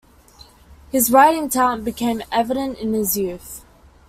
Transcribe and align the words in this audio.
His 0.91 1.11
writing 1.11 1.47
talent 1.47 1.85
became 1.85 2.23
evident 2.31 2.79
in 2.79 2.91
his 2.93 3.15
youth. 3.15 3.63